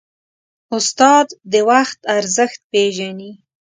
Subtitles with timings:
[0.75, 3.31] استاد د وخت ارزښت پېژني.